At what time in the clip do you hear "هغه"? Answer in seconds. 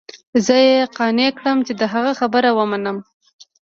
1.93-2.11